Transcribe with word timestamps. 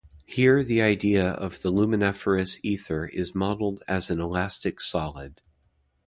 Here 0.25 0.63
the 0.63 0.81
idea 0.81 1.23
of 1.27 1.61
the 1.61 1.69
luminiferous 1.69 2.57
aether 2.63 3.05
is 3.05 3.35
modelled 3.35 3.83
as 3.87 4.09
an 4.09 4.19
elastic 4.19 4.81
solid. 4.81 5.43